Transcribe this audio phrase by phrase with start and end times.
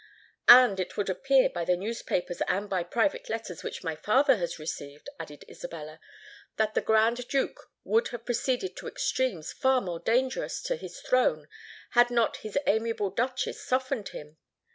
[0.47, 4.57] "And it would appear, by the newspapers and by private letters which my father has
[4.57, 5.99] received," added Isabella,
[6.57, 11.47] "that the Grand Duke would have proceeded to extremes far more dangerous to his throne
[11.91, 14.37] had not his amiable Duchess softened him.